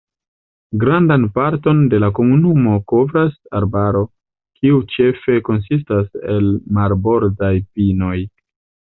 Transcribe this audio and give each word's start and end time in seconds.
Grandan 0.83 1.25
parton 1.33 1.81
de 1.91 1.97
la 2.03 2.07
komunumo 2.19 2.71
kovras 2.91 3.35
arbaro, 3.59 4.01
kiu 4.61 4.79
ĉefe 4.93 5.35
konsistas 5.49 6.09
el 6.37 6.49
marbordaj 6.79 7.51
pinoj. 7.75 8.15